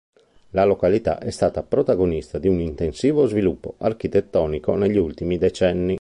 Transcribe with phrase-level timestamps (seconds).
[0.49, 5.89] La località è stata protagonista di un intensivo sviluppo architettonico negli ultimi decenni.